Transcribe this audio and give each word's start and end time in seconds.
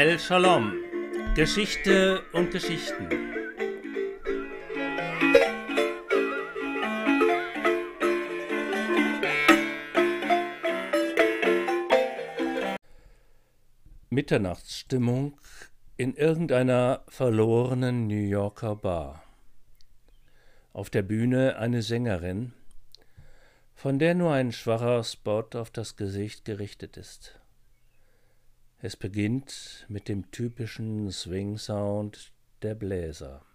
El 0.00 0.16
Shalom. 0.20 0.74
Geschichte 1.34 2.22
und 2.32 2.52
Geschichten. 2.52 3.08
Mitternachtsstimmung 14.08 15.36
in 15.96 16.14
irgendeiner 16.14 17.02
verlorenen 17.08 18.06
New 18.06 18.14
Yorker 18.14 18.76
Bar. 18.76 19.24
Auf 20.72 20.90
der 20.90 21.02
Bühne 21.02 21.58
eine 21.58 21.82
Sängerin, 21.82 22.52
von 23.74 23.98
der 23.98 24.14
nur 24.14 24.32
ein 24.32 24.52
schwacher 24.52 25.02
Spot 25.02 25.48
auf 25.54 25.72
das 25.72 25.96
Gesicht 25.96 26.44
gerichtet 26.44 26.96
ist. 26.96 27.40
Es 28.80 28.96
beginnt 28.96 29.86
mit 29.88 30.08
dem 30.08 30.30
typischen 30.30 31.10
Swing-Sound 31.10 32.30
der 32.62 32.76
Bläser. 32.76 33.47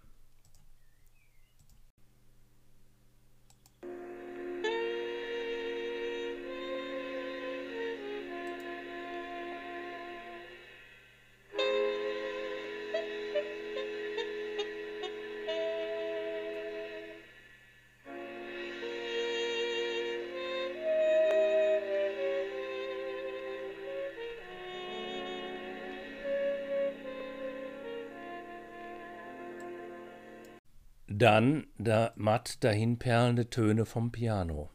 Dann 31.16 31.68
da 31.78 32.12
matt 32.16 32.64
dahinperlende 32.64 33.48
Töne 33.48 33.86
vom 33.86 34.10
Piano. 34.10 34.72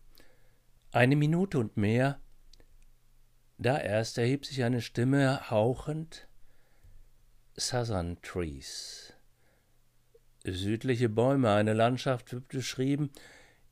Eine 0.93 1.17
Minute 1.17 1.59
und 1.59 1.75
mehr. 1.75 2.21
Da 3.57 3.77
erst 3.77 4.17
erhebt 4.17 4.45
sich 4.45 4.63
eine 4.63 4.79
Stimme 4.79 5.49
hauchend. 5.49 6.29
Southern 7.57 8.21
Trees. 8.21 9.13
Südliche 10.45 11.09
Bäume, 11.09 11.51
eine 11.51 11.73
Landschaft 11.73 12.31
wird 12.31 12.47
beschrieben, 12.47 13.11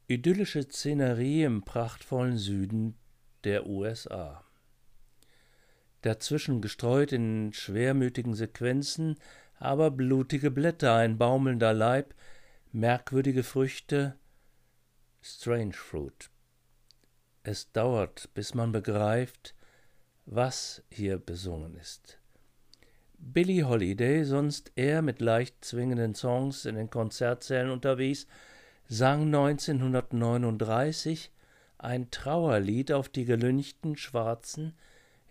idyllische 0.08 0.64
Szenerie 0.64 1.44
im 1.44 1.64
prachtvollen 1.64 2.38
Süden 2.38 2.98
der 3.46 3.66
USA. 3.66 4.44
Dazwischen 6.02 6.60
gestreut 6.60 7.14
in 7.14 7.54
schwermütigen 7.54 8.34
Sequenzen 8.34 9.16
aber 9.60 9.92
blutige 9.92 10.52
Blätter, 10.52 10.96
ein 10.96 11.18
baumelnder 11.18 11.74
Leib, 11.74 12.14
merkwürdige 12.78 13.42
Früchte, 13.42 14.16
Strange 15.24 15.74
Fruit. 15.74 16.30
Es 17.42 17.72
dauert, 17.72 18.30
bis 18.36 18.54
man 18.54 18.72
begreift, 18.72 19.56
was 20.28 20.84
hier 20.92 21.18
besungen 21.18 21.76
ist. 21.76 22.20
Billie 23.18 23.64
Holiday, 23.64 24.24
sonst 24.26 24.72
eher 24.76 25.02
mit 25.02 25.22
leicht 25.22 25.66
zwingenden 25.66 26.14
Songs 26.14 26.66
in 26.66 26.76
den 26.76 26.92
Konzertsälen 26.92 27.72
unterwegs, 27.72 28.28
sang 28.88 29.24
1939 29.34 31.32
ein 31.80 32.12
Trauerlied 32.12 32.92
auf 32.92 33.10
die 33.10 33.26
gelünchten 33.26 33.98
Schwarzen 33.98 34.78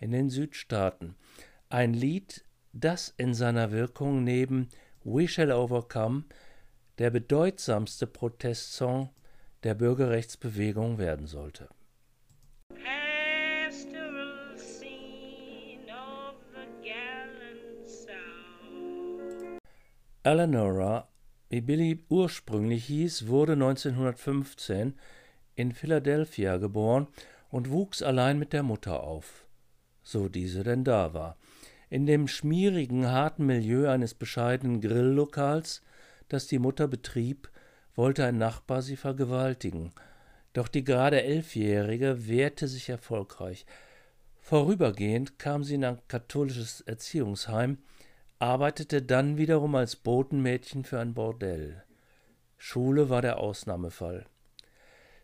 in 0.00 0.10
den 0.10 0.30
Südstaaten. 0.30 1.14
Ein 1.68 1.94
Lied, 1.94 2.44
das 2.72 3.14
in 3.16 3.34
seiner 3.34 3.70
Wirkung 3.70 4.24
neben 4.24 4.68
We 5.04 5.28
Shall 5.28 5.52
Overcome 5.52 6.24
der 6.98 7.10
bedeutsamste 7.10 8.06
Protestsong 8.06 9.10
der 9.62 9.74
Bürgerrechtsbewegung 9.74 10.98
werden 10.98 11.26
sollte. 11.26 11.68
Eleanora, 20.22 21.08
wie 21.50 21.60
Billy 21.60 22.04
ursprünglich 22.08 22.86
hieß, 22.86 23.28
wurde 23.28 23.52
1915 23.52 24.94
in 25.54 25.70
Philadelphia 25.70 26.56
geboren 26.56 27.06
und 27.48 27.70
wuchs 27.70 28.02
allein 28.02 28.36
mit 28.36 28.52
der 28.52 28.64
Mutter 28.64 29.04
auf, 29.04 29.46
so 30.02 30.28
diese 30.28 30.64
denn 30.64 30.82
da 30.82 31.14
war. 31.14 31.36
In 31.90 32.06
dem 32.06 32.26
schmierigen, 32.26 33.06
harten 33.06 33.46
Milieu 33.46 33.88
eines 33.88 34.14
bescheidenen 34.14 34.80
Grilllokals 34.80 35.82
das 36.28 36.46
die 36.46 36.58
Mutter 36.58 36.88
betrieb, 36.88 37.50
wollte 37.94 38.24
ein 38.24 38.38
Nachbar 38.38 38.82
sie 38.82 38.96
vergewaltigen. 38.96 39.92
Doch 40.52 40.68
die 40.68 40.84
gerade 40.84 41.22
Elfjährige 41.22 42.26
wehrte 42.26 42.68
sich 42.68 42.88
erfolgreich. 42.88 43.66
Vorübergehend 44.40 45.38
kam 45.38 45.64
sie 45.64 45.74
in 45.74 45.84
ein 45.84 46.00
katholisches 46.08 46.80
Erziehungsheim, 46.82 47.78
arbeitete 48.38 49.02
dann 49.02 49.38
wiederum 49.38 49.74
als 49.74 49.96
Botenmädchen 49.96 50.84
für 50.84 51.00
ein 51.00 51.14
Bordell. 51.14 51.82
Schule 52.56 53.10
war 53.10 53.22
der 53.22 53.38
Ausnahmefall. 53.38 54.26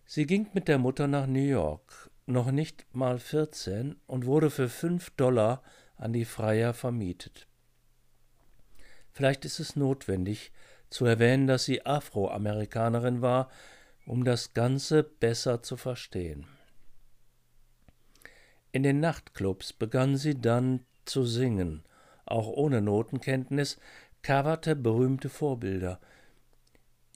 Sie 0.04 0.26
ging 0.26 0.48
mit 0.52 0.68
der 0.68 0.78
Mutter 0.78 1.06
nach 1.06 1.26
New 1.26 1.41
York, 1.41 2.10
noch 2.26 2.50
nicht 2.50 2.84
mal 2.94 3.18
vierzehn, 3.18 3.96
und 4.06 4.26
wurde 4.26 4.50
für 4.50 4.68
fünf 4.68 5.10
Dollar 5.10 5.62
an 5.96 6.12
die 6.12 6.24
Freier 6.24 6.74
vermietet. 6.74 7.46
Vielleicht 9.12 9.44
ist 9.44 9.60
es 9.60 9.76
notwendig, 9.76 10.52
zu 10.92 11.06
erwähnen, 11.06 11.47
dass 11.47 11.64
sie 11.64 11.84
Afroamerikanerin 11.84 13.22
war, 13.22 13.50
um 14.06 14.25
das 14.25 14.54
Ganze 14.54 15.03
besser 15.03 15.62
zu 15.62 15.76
verstehen. 15.76 16.47
In 18.72 18.82
den 18.82 19.00
Nachtclubs 19.00 19.72
begann 19.72 20.16
sie 20.16 20.41
dann 20.41 20.80
zu 21.04 21.25
singen, 21.25 21.84
auch 22.25 22.48
ohne 22.48 22.80
Notenkenntnis, 22.80 23.78
coverte 24.22 24.76
berühmte 24.76 25.28
Vorbilder. 25.28 26.00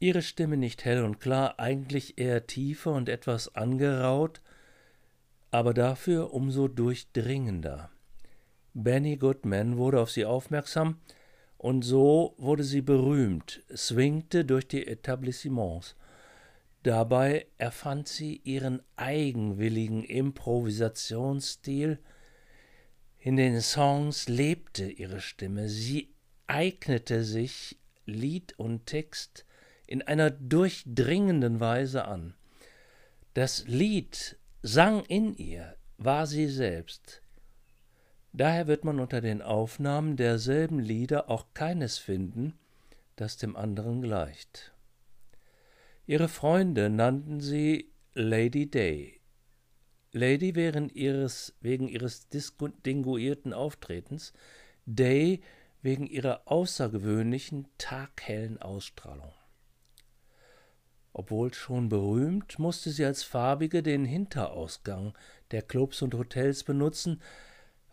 Ihre 0.00 0.22
Stimme 0.22 0.56
nicht 0.56 0.84
hell 0.84 1.02
und 1.04 1.20
klar, 1.20 1.58
eigentlich 1.58 2.18
eher 2.18 2.46
tiefer 2.46 2.92
und 2.92 3.08
etwas 3.08 3.54
angeraut, 3.54 4.42
aber 5.50 5.72
dafür 5.72 6.34
umso 6.34 6.68
durchdringender. 6.68 7.90
Benny 8.74 9.16
Goodman 9.16 9.78
wurde 9.78 10.00
auf 10.00 10.10
sie 10.10 10.26
aufmerksam 10.26 11.00
und 11.58 11.82
so 11.82 12.34
wurde 12.38 12.64
sie 12.64 12.82
berühmt, 12.82 13.62
swingte 13.74 14.44
durch 14.44 14.68
die 14.68 14.86
Etablissements. 14.86 15.96
Dabei 16.82 17.46
erfand 17.58 18.08
sie 18.08 18.40
ihren 18.44 18.82
eigenwilligen 18.96 20.04
Improvisationsstil. 20.04 21.98
In 23.18 23.36
den 23.36 23.60
Songs 23.60 24.28
lebte 24.28 24.88
ihre 24.88 25.20
Stimme. 25.20 25.68
Sie 25.68 26.14
eignete 26.46 27.24
sich 27.24 27.78
Lied 28.04 28.56
und 28.58 28.86
Text 28.86 29.44
in 29.86 30.02
einer 30.02 30.30
durchdringenden 30.30 31.58
Weise 31.58 32.04
an. 32.04 32.34
Das 33.34 33.66
Lied 33.66 34.38
sang 34.62 35.04
in 35.06 35.34
ihr, 35.34 35.76
war 35.98 36.26
sie 36.26 36.46
selbst. 36.46 37.22
Daher 38.36 38.66
wird 38.66 38.84
man 38.84 39.00
unter 39.00 39.22
den 39.22 39.40
Aufnahmen 39.40 40.16
derselben 40.16 40.78
Lieder 40.78 41.30
auch 41.30 41.46
keines 41.54 41.96
finden, 41.96 42.52
das 43.16 43.38
dem 43.38 43.56
anderen 43.56 44.02
gleicht. 44.02 44.74
Ihre 46.06 46.28
Freunde 46.28 46.90
nannten 46.90 47.40
sie 47.40 47.90
Lady 48.12 48.70
Day. 48.70 49.22
Lady 50.12 50.54
wegen 50.54 50.90
ihres, 50.90 51.54
wegen 51.62 51.88
ihres 51.88 52.28
distinguierten 52.28 53.54
Auftretens, 53.54 54.34
Day 54.84 55.40
wegen 55.80 56.06
ihrer 56.06 56.42
außergewöhnlichen, 56.44 57.66
taghellen 57.78 58.60
Ausstrahlung. 58.60 59.32
Obwohl 61.14 61.54
schon 61.54 61.88
berühmt, 61.88 62.58
musste 62.58 62.90
sie 62.90 63.06
als 63.06 63.22
Farbige 63.24 63.82
den 63.82 64.04
Hinterausgang 64.04 65.14
der 65.52 65.62
Clubs 65.62 66.02
und 66.02 66.12
Hotels 66.12 66.64
benutzen, 66.64 67.22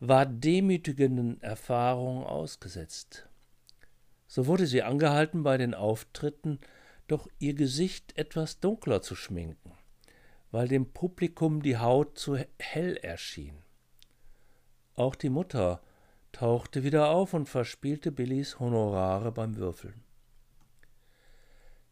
war 0.07 0.25
demütigenden 0.25 1.41
Erfahrungen 1.41 2.25
ausgesetzt. 2.25 3.29
So 4.27 4.47
wurde 4.47 4.67
sie 4.67 4.83
angehalten, 4.83 5.43
bei 5.43 5.57
den 5.57 5.73
Auftritten 5.73 6.59
doch 7.07 7.29
ihr 7.39 7.53
Gesicht 7.53 8.17
etwas 8.17 8.59
dunkler 8.59 9.01
zu 9.01 9.15
schminken, 9.15 9.71
weil 10.51 10.67
dem 10.67 10.91
Publikum 10.91 11.61
die 11.61 11.77
Haut 11.77 12.17
zu 12.17 12.37
hell 12.59 12.97
erschien. 12.97 13.55
Auch 14.95 15.15
die 15.15 15.29
Mutter 15.29 15.81
tauchte 16.33 16.83
wieder 16.83 17.09
auf 17.09 17.33
und 17.33 17.47
verspielte 17.47 18.11
Billys 18.11 18.59
Honorare 18.59 19.31
beim 19.31 19.55
Würfeln. 19.55 20.03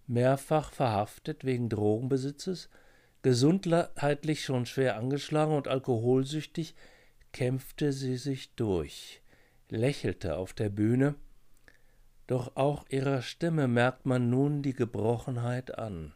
Mehrfach 0.07 0.73
verhaftet 0.73 1.45
wegen 1.45 1.69
Drogenbesitzes, 1.69 2.69
gesundheitlich 3.21 4.43
schon 4.43 4.65
schwer 4.65 4.97
angeschlagen 4.97 5.55
und 5.55 5.69
alkoholsüchtig, 5.69 6.75
kämpfte 7.31 7.93
sie 7.93 8.17
sich 8.17 8.55
durch, 8.55 9.21
lächelte 9.69 10.35
auf 10.35 10.53
der 10.53 10.69
Bühne, 10.69 11.15
doch 12.27 12.55
auch 12.55 12.85
ihrer 12.89 13.21
Stimme 13.21 13.67
merkt 13.67 14.05
man 14.05 14.29
nun 14.29 14.61
die 14.61 14.73
Gebrochenheit 14.73 15.77
an. 15.77 16.13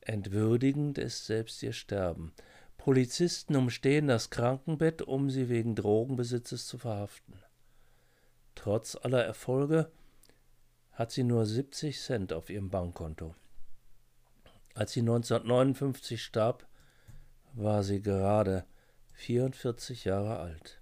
Entwürdigend 0.00 0.98
ist 0.98 1.26
selbst 1.26 1.62
ihr 1.62 1.72
Sterben. 1.72 2.32
Polizisten 2.78 3.56
umstehen 3.56 4.06
das 4.06 4.30
Krankenbett, 4.30 5.02
um 5.02 5.28
sie 5.28 5.48
wegen 5.48 5.74
Drogenbesitzes 5.74 6.66
zu 6.66 6.78
verhaften. 6.78 7.42
Trotz 8.54 8.96
aller 8.96 9.24
Erfolge 9.24 9.90
hat 10.92 11.10
sie 11.10 11.24
nur 11.24 11.44
70 11.44 12.00
Cent 12.00 12.32
auf 12.32 12.48
ihrem 12.48 12.70
Bankkonto. 12.70 13.34
Als 14.74 14.92
sie 14.92 15.00
1959 15.00 16.22
starb, 16.22 16.66
war 17.52 17.82
sie 17.82 18.00
gerade 18.00 18.64
44 19.16 20.04
Jahre 20.04 20.38
alt. 20.38 20.80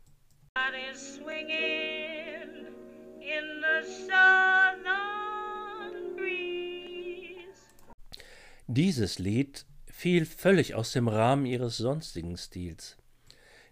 Dieses 8.67 9.19
Lied 9.19 9.67
fiel 9.87 10.27
völlig 10.27 10.75
aus 10.75 10.93
dem 10.93 11.07
Rahmen 11.09 11.47
ihres 11.47 11.77
sonstigen 11.77 12.37
Stils. 12.37 12.97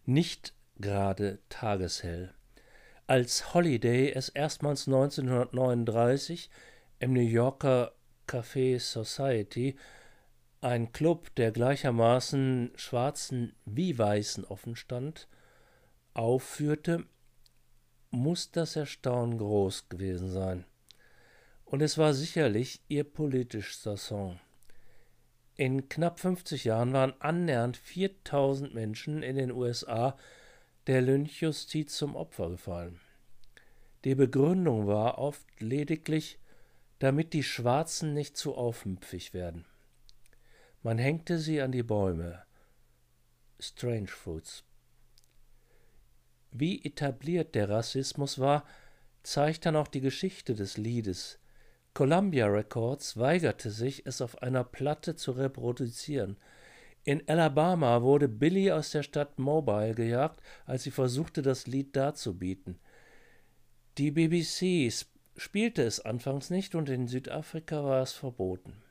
Nicht 0.07 0.55
gerade 0.79 1.41
tageshell. 1.49 2.33
Als 3.07 3.53
Holiday 3.53 4.13
es 4.13 4.29
erstmals 4.29 4.87
1939 4.87 6.51
im 7.01 7.13
New 7.13 7.21
Yorker 7.21 7.93
Café 8.29 8.79
Society, 8.79 9.77
ein 10.63 10.93
Club, 10.93 11.35
der 11.35 11.51
gleichermaßen 11.51 12.73
Schwarzen 12.77 13.53
wie 13.65 13.99
Weißen 13.99 14.45
offen 14.45 14.77
stand, 14.77 15.27
aufführte, 16.15 17.05
muss 18.11 18.53
das 18.53 18.77
Erstaunen 18.77 19.39
groß 19.39 19.89
gewesen 19.89 20.31
sein. 20.31 20.65
Und 21.65 21.83
es 21.83 21.99
war 21.99 22.15
sicherlich 22.15 22.81
ihr 22.89 23.05
politischster 23.05 23.97
Song. 23.97 24.39
In 25.57 25.89
knapp 25.89 26.21
50 26.21 26.65
Jahren 26.65 26.93
waren 26.93 27.15
annähernd 27.21 27.77
4000 27.77 28.73
Menschen 28.73 29.23
in 29.23 29.37
den 29.37 29.51
USA 29.51 30.17
der 30.87 31.03
Lynchjustiz 31.03 31.97
zum 31.97 32.15
Opfer 32.15 32.51
gefallen. 32.51 33.01
Die 34.05 34.15
Begründung 34.15 34.87
war 34.87 35.19
oft 35.19 35.47
lediglich, 35.61 36.39
damit 36.99 37.33
die 37.33 37.43
Schwarzen 37.43 38.15
nicht 38.15 38.37
zu 38.37 38.55
aufmüpfig 38.55 39.35
werden. 39.35 39.65
Man 40.83 40.99
hängte 40.99 41.39
sie 41.39 41.61
an 41.61 41.73
die 41.73 41.83
Bäume. 41.83 42.43
Strange 43.61 44.09
Fruits. 44.09 44.65
Wie 46.51 46.85
etabliert 46.85 47.55
der 47.55 47.69
Rassismus 47.69 48.39
war, 48.39 48.65
zeigt 49.23 49.65
dann 49.67 49.77
auch 49.77 49.89
die 49.89 50.01
Geschichte 50.01 50.55
des 50.55 50.77
Liedes, 50.77 51.39
Columbia 51.95 52.47
Records 52.47 53.19
weigerte 53.19 53.71
sich, 53.71 54.07
es 54.07 54.23
auf 54.23 54.41
einer 54.41 54.65
Platte 54.65 55.15
zu 55.15 55.33
reproduzieren. 55.33 56.39
In 57.05 57.29
Alabama 57.29 58.01
wurde 58.01 58.29
Billy 58.29 58.71
aus 58.73 58.91
der 58.91 59.03
Stadt 59.03 59.39
Mobile 59.39 59.95
gejagt, 59.95 60.41
als 60.65 60.85
sie 60.85 60.91
versuchte, 60.91 61.43
das 61.43 61.67
Lied 61.67 61.95
darzubieten. 61.95 62.79
Die 63.99 64.11
BBC 64.11 64.91
spielte 65.37 65.83
es 65.83 66.01
anfangs 66.01 66.49
nicht 66.49 66.75
und 66.75 66.89
in 66.89 67.09
Südafrika 67.09 67.85
war 67.85 68.03
es 68.03 68.13
verboten. 68.13 68.82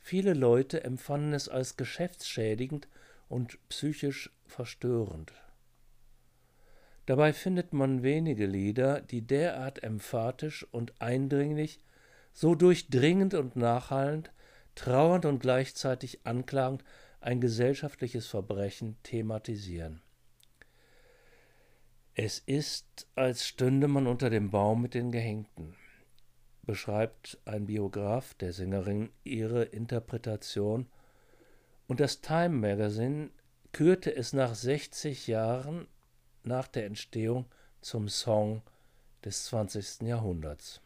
Viele 0.00 0.34
Leute 0.34 0.82
empfanden 0.82 1.34
es 1.34 1.48
als 1.48 1.76
geschäftsschädigend 1.76 2.88
und 3.28 3.58
psychisch 3.68 4.30
verstörend. 4.46 5.32
Dabei 7.06 7.32
findet 7.32 7.72
man 7.72 8.02
wenige 8.02 8.46
Lieder, 8.46 9.00
die 9.00 9.22
derart 9.22 9.82
emphatisch 9.82 10.66
und 10.72 11.00
eindringlich 11.00 11.80
so 12.32 12.54
durchdringend 12.54 13.34
und 13.34 13.56
nachhallend, 13.56 14.32
trauernd 14.74 15.26
und 15.26 15.40
gleichzeitig 15.40 16.20
anklagend 16.24 16.84
ein 17.20 17.40
gesellschaftliches 17.40 18.26
Verbrechen 18.26 18.96
thematisieren. 19.02 20.00
Es 22.14 22.38
ist, 22.38 23.06
als 23.14 23.46
stünde 23.46 23.88
man 23.88 24.06
unter 24.06 24.30
dem 24.30 24.50
Baum 24.50 24.82
mit 24.82 24.94
den 24.94 25.12
Gehängten, 25.12 25.74
beschreibt 26.70 27.36
ein 27.46 27.66
Biograf 27.66 28.34
der 28.34 28.52
Sängerin 28.52 29.10
ihre 29.24 29.64
Interpretation, 29.64 30.86
und 31.88 31.98
das 31.98 32.20
Time 32.20 32.50
Magazine 32.50 33.30
kürte 33.72 34.14
es 34.14 34.32
nach 34.32 34.54
60 34.54 35.26
Jahren 35.26 35.88
nach 36.44 36.68
der 36.68 36.86
Entstehung 36.86 37.46
zum 37.80 38.08
Song 38.08 38.62
des 39.24 39.46
20. 39.46 40.02
Jahrhunderts. 40.02 40.80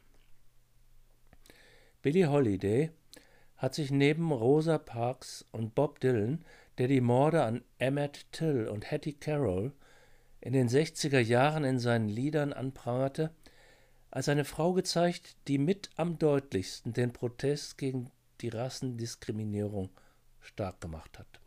Billie 2.00 2.30
Holiday 2.30 2.90
hat 3.58 3.74
sich 3.74 3.90
neben 3.90 4.32
Rosa 4.32 4.78
Parks 4.78 5.44
und 5.52 5.74
Bob 5.74 6.00
Dylan, 6.00 6.46
der 6.78 6.88
die 6.88 7.02
Morde 7.02 7.42
an 7.42 7.62
Emmett 7.76 8.32
Till 8.32 8.68
und 8.68 8.90
Hattie 8.90 9.12
Carroll 9.12 9.74
in 10.40 10.54
den 10.54 10.70
60er 10.70 11.20
Jahren 11.20 11.64
in 11.64 11.78
seinen 11.78 12.08
Liedern 12.08 12.54
anprangerte, 12.54 13.34
als 14.14 14.28
eine 14.28 14.44
Frau 14.44 14.72
gezeigt, 14.72 15.36
die 15.48 15.58
mit 15.58 15.90
am 15.96 16.18
deutlichsten 16.18 16.92
den 16.92 17.12
Protest 17.12 17.76
gegen 17.78 18.10
die 18.40 18.48
Rassendiskriminierung 18.48 19.90
stark 20.40 20.80
gemacht 20.80 21.18
hat. 21.18 21.40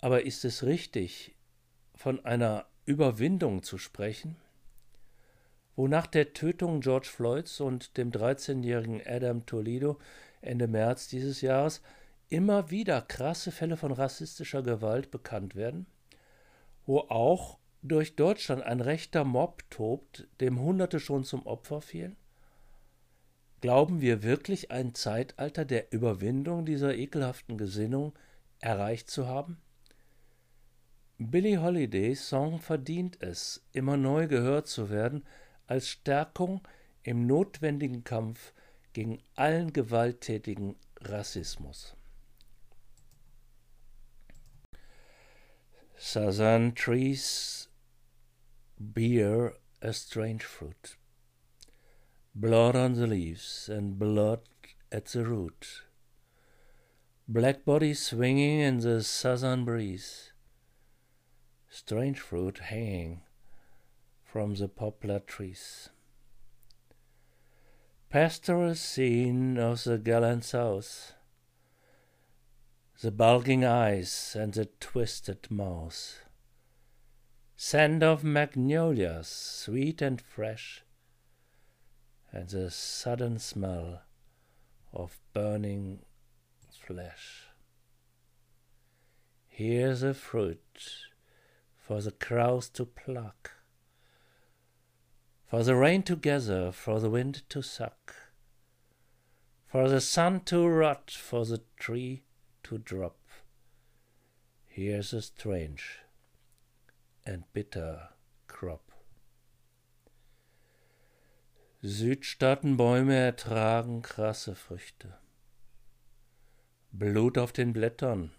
Aber 0.00 0.24
ist 0.24 0.44
es 0.44 0.64
richtig, 0.64 1.34
von 1.94 2.24
einer 2.24 2.66
Überwindung 2.86 3.62
zu 3.62 3.76
sprechen? 3.76 4.36
wo 5.76 5.86
nach 5.86 6.06
der 6.06 6.32
Tötung 6.32 6.80
George 6.80 7.08
Floyds 7.08 7.60
und 7.60 7.96
dem 7.98 8.10
13-jährigen 8.10 9.02
Adam 9.06 9.44
Toledo 9.44 9.98
Ende 10.40 10.68
März 10.68 11.08
dieses 11.08 11.42
Jahres 11.42 11.82
immer 12.30 12.70
wieder 12.70 13.02
krasse 13.02 13.52
Fälle 13.52 13.76
von 13.76 13.92
rassistischer 13.92 14.62
Gewalt 14.62 15.10
bekannt 15.10 15.54
werden, 15.54 15.86
wo 16.86 17.00
auch 17.00 17.58
durch 17.82 18.16
Deutschland 18.16 18.62
ein 18.62 18.80
rechter 18.80 19.24
Mob 19.24 19.62
tobt, 19.70 20.28
dem 20.40 20.60
Hunderte 20.60 21.00
schon 21.00 21.24
zum 21.24 21.46
Opfer 21.46 21.80
fielen? 21.80 22.16
Glauben 23.60 24.00
wir 24.00 24.22
wirklich 24.22 24.70
ein 24.70 24.94
Zeitalter 24.94 25.64
der 25.64 25.92
Überwindung 25.92 26.66
dieser 26.66 26.94
ekelhaften 26.94 27.58
Gesinnung 27.58 28.12
erreicht 28.60 29.10
zu 29.10 29.26
haben? 29.26 29.58
Billie 31.18 31.62
Holidays 31.62 32.28
Song 32.28 32.60
verdient 32.60 33.22
es, 33.22 33.64
immer 33.72 33.96
neu 33.96 34.28
gehört 34.28 34.66
zu 34.66 34.90
werden, 34.90 35.24
als 35.66 35.88
Stärkung 35.88 36.60
im 37.02 37.26
notwendigen 37.26 38.04
Kampf 38.04 38.52
gegen 38.92 39.22
allen 39.34 39.72
gewalttätigen 39.72 40.76
Rassismus. 41.00 41.95
Southern 45.98 46.72
trees 46.72 47.68
bear 48.78 49.54
a 49.80 49.94
strange 49.94 50.44
fruit. 50.44 50.96
Blood 52.34 52.76
on 52.76 52.94
the 52.94 53.06
leaves 53.06 53.70
and 53.72 53.98
blood 53.98 54.40
at 54.92 55.06
the 55.06 55.24
root. 55.24 55.84
Black 57.26 57.64
bodies 57.64 58.00
swinging 58.00 58.60
in 58.60 58.80
the 58.80 59.02
southern 59.02 59.64
breeze. 59.64 60.32
Strange 61.70 62.20
fruit 62.20 62.58
hanging 62.58 63.22
from 64.22 64.54
the 64.54 64.68
poplar 64.68 65.20
trees. 65.20 65.88
Pastoral 68.10 68.74
scene 68.74 69.56
of 69.56 69.82
the 69.84 69.98
gallant 69.98 70.44
south, 70.44 71.14
the 73.00 73.10
bulging 73.10 73.64
eyes 73.64 74.36
and 74.38 74.54
the 74.54 74.66
twisted 74.80 75.50
mouth, 75.50 76.20
scent 77.56 78.02
of 78.02 78.24
magnolias 78.24 79.28
sweet 79.28 80.00
and 80.00 80.20
fresh, 80.20 80.82
and 82.32 82.48
the 82.48 82.70
sudden 82.70 83.38
smell 83.38 84.02
of 84.92 85.18
burning 85.32 86.00
flesh. 86.70 87.48
Here's 89.48 90.02
a 90.02 90.14
fruit 90.14 91.06
for 91.76 92.00
the 92.00 92.12
crows 92.12 92.68
to 92.70 92.84
pluck 92.84 93.52
for 95.46 95.62
the 95.62 95.76
rain 95.76 96.02
to 96.02 96.16
gather, 96.16 96.72
for 96.72 96.98
the 96.98 97.08
wind 97.08 97.42
to 97.48 97.62
suck, 97.62 98.14
for 99.66 99.88
the 99.88 100.00
sun 100.00 100.40
to 100.40 100.66
rot, 100.66 101.10
for 101.10 101.44
the 101.46 101.62
tree 101.76 102.24
to 102.66 102.78
drop. 102.78 103.16
Here's 104.66 105.12
a 105.12 105.22
strange 105.22 106.00
and 107.24 107.44
bitter 107.52 108.08
crop. 108.48 108.90
Südstaatenbäume 111.82 113.14
ertragen 113.14 114.02
krasse 114.02 114.56
Früchte. 114.56 115.16
Blut 116.90 117.38
auf 117.38 117.52
den 117.52 117.72
Blättern 117.72 118.32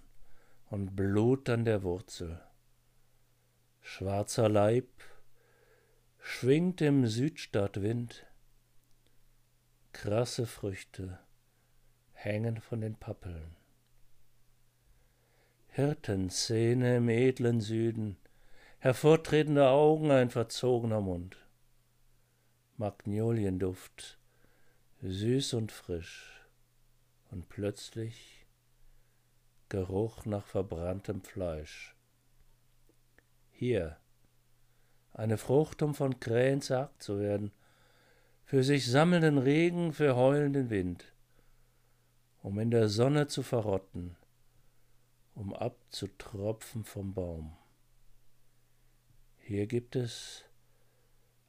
und 0.70 0.98
Blut 0.98 1.50
an 1.50 1.64
der 1.64 1.84
Wurzel. 1.84 2.42
Schwarzer 3.80 4.50
Leib 4.50 4.90
schwingt 6.20 6.82
im 6.82 7.08
Südstadtwind. 7.08 8.26
Krasse 9.94 10.46
Früchte 10.46 11.18
hängen 12.12 12.60
von 12.60 12.82
den 12.82 12.96
Pappeln. 12.98 13.56
Hirtenszene 15.78 16.98
im 16.98 17.08
edlen 17.08 17.62
Süden, 17.62 18.18
hervortretende 18.80 19.70
Augen, 19.70 20.10
ein 20.10 20.32
verzogener 20.32 21.02
Mund. 21.02 21.38
Magnolienduft, 22.78 24.18
süß 25.04 25.54
und 25.54 25.72
frisch, 25.72 26.42
und 27.30 27.48
plötzlich 27.48 28.48
Geruch 29.70 30.26
nach 30.26 30.48
verbranntem 30.48 31.22
Fleisch. 31.22 31.96
Hier, 33.52 33.98
eine 35.14 35.38
Frucht, 35.38 35.84
um 35.84 35.94
von 35.94 36.20
Krähen 36.20 36.62
zerhackt 36.62 37.04
zu 37.04 37.20
werden, 37.20 37.52
für 38.46 38.64
sich 38.64 38.90
sammelnden 38.90 39.38
Regen, 39.38 39.94
für 39.94 40.16
heulenden 40.16 40.72
Wind, 40.72 41.14
um 42.42 42.58
in 42.58 42.72
der 42.72 42.90
Sonne 42.90 43.28
zu 43.28 43.44
verrotten, 43.44 44.16
um 45.38 45.54
abzutropfen 45.54 46.84
vom 46.84 47.14
Baum. 47.14 47.56
Hier 49.38 49.68
gibt 49.68 49.96
es 49.96 50.44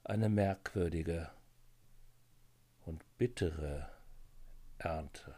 eine 0.05 0.29
merkwürdige 0.29 1.31
und 2.85 3.03
bittere 3.17 3.91
Ernte. 4.77 5.35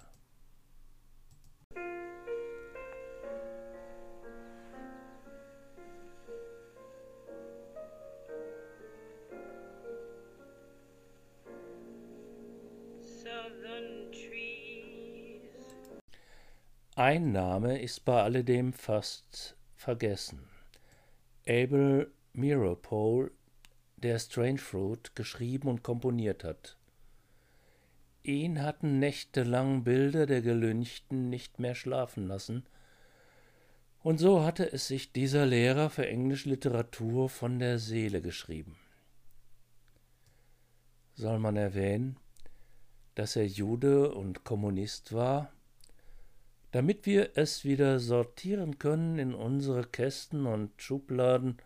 Ein 17.00 17.33
Name 17.33 17.80
ist 17.80 18.04
bei 18.04 18.23
alledem 18.23 18.75
fast 18.75 19.57
vergessen. 19.75 20.50
Abel 21.49 22.12
Meeropole, 22.35 23.30
der 23.97 24.19
Strange 24.19 24.59
Fruit 24.59 25.16
geschrieben 25.16 25.69
und 25.69 25.83
komponiert 25.83 26.45
hat. 26.45 26.76
Ihn 28.23 28.62
hatten 28.62 28.99
nächtelang 28.99 29.83
Bilder 29.83 30.26
der 30.26 30.42
Gelünchten 30.42 31.30
nicht 31.30 31.59
mehr 31.59 31.75
schlafen 31.75 32.28
lassen, 32.28 32.66
und 34.02 34.19
so 34.19 34.45
hatte 34.45 34.71
es 34.71 34.87
sich 34.87 35.11
dieser 35.11 35.47
Lehrer 35.47 35.88
für 35.88 36.07
englische 36.07 36.50
Literatur 36.50 37.30
von 37.30 37.59
der 37.59 37.78
Seele 37.78 38.21
geschrieben. 38.21 38.76
Soll 41.14 41.38
man 41.38 41.57
erwähnen, 41.57 42.19
dass 43.14 43.37
er 43.37 43.47
Jude 43.47 44.14
und 44.14 44.45
Kommunist 44.45 45.14
war, 45.14 45.50
damit 46.71 47.07
wir 47.07 47.37
es 47.37 47.65
wieder 47.65 47.99
sortieren 47.99 48.79
können 48.79 49.19
in 49.19 49.35
unsere 49.35 49.85
Kästen 49.85 50.47
und 50.47 50.81
Schubladen? 50.81 51.59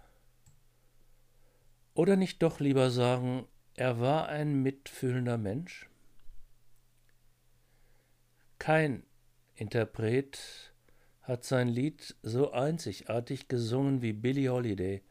Oder 1.95 2.17
nicht 2.17 2.43
doch 2.43 2.61
lieber 2.61 2.91
sagen, 2.91 3.47
er 3.75 4.01
war 4.01 4.29
ein 4.29 4.63
mitfühlender 4.63 5.39
Mensch? 5.39 5.89
Kein 8.59 9.05
Interpret 9.55 10.73
hat 11.23 11.45
sein 11.45 11.69
Lied 11.69 12.17
so 12.23 12.53
einzigartig 12.53 13.49
gesungen 13.49 14.03
wie 14.03 14.13
Billie 14.13 14.51
Holiday, 14.51 15.03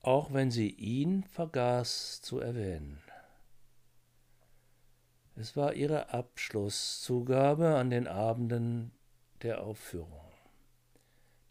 auch 0.00 0.32
wenn 0.32 0.50
sie 0.50 0.70
ihn 0.70 1.24
vergaß 1.24 2.22
zu 2.22 2.40
erwähnen. 2.40 3.02
Es 5.38 5.54
war 5.54 5.74
ihre 5.74 6.14
Abschlusszugabe 6.14 7.76
an 7.76 7.90
den 7.90 8.08
Abenden 8.08 8.90
der 9.42 9.62
Aufführung. 9.62 10.32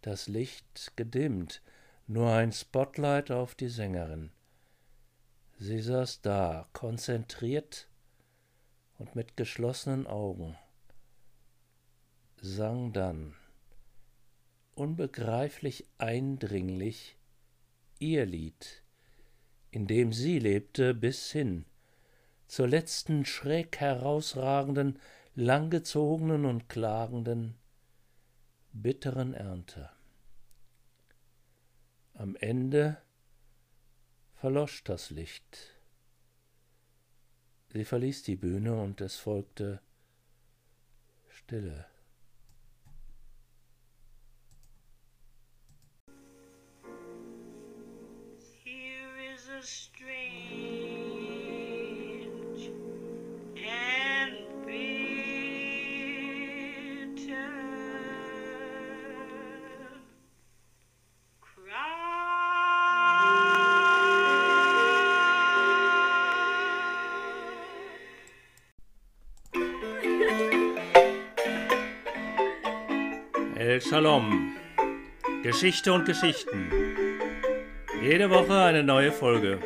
Das 0.01 0.27
Licht 0.27 0.93
gedimmt, 0.95 1.61
nur 2.07 2.31
ein 2.31 2.51
Spotlight 2.51 3.29
auf 3.29 3.53
die 3.53 3.69
Sängerin. 3.69 4.31
Sie 5.59 5.79
saß 5.79 6.21
da, 6.21 6.67
konzentriert 6.73 7.87
und 8.97 9.15
mit 9.15 9.37
geschlossenen 9.37 10.07
Augen, 10.07 10.57
sang 12.41 12.91
dann, 12.91 13.35
unbegreiflich 14.73 15.85
eindringlich, 15.99 17.17
ihr 17.99 18.25
Lied, 18.25 18.81
in 19.69 19.85
dem 19.85 20.11
sie 20.11 20.39
lebte 20.39 20.95
bis 20.95 21.31
hin 21.31 21.65
zur 22.47 22.67
letzten 22.67 23.25
schräg 23.25 23.77
herausragenden, 23.79 24.99
langgezogenen 25.35 26.45
und 26.45 26.69
klagenden, 26.69 27.55
bitteren 28.71 29.33
Ernte. 29.33 29.89
Am 32.13 32.35
Ende 32.37 33.01
verlosch 34.35 34.83
das 34.83 35.09
Licht. 35.09 35.75
Sie 37.73 37.83
verließ 37.83 38.23
die 38.23 38.37
Bühne 38.37 38.81
und 38.81 39.01
es 39.01 39.17
folgte 39.17 39.81
Stille. 41.27 41.85
El 73.75 73.81
Shalom. 73.81 74.53
Geschichte 75.43 75.91
und 75.91 76.05
Geschichten. 76.05 76.71
Jede 78.01 78.29
Woche 78.29 78.57
eine 78.57 78.83
neue 78.83 79.11
Folge. 79.11 79.59